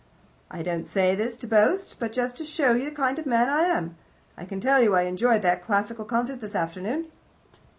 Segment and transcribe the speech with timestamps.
[0.49, 3.49] I don't say this to boast, but just to show you the kind of man
[3.49, 3.97] I am.
[4.35, 7.11] I can tell you, I enjoyed that classical concert this afternoon."